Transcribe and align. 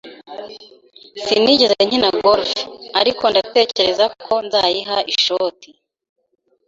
Sinigeze 1.23 1.75
nkina 1.87 2.09
golf, 2.23 2.51
ariko 2.99 3.23
ndatekereza 3.31 4.05
ko 4.25 4.33
nzayiha 4.45 4.97
ishoti 5.13 5.69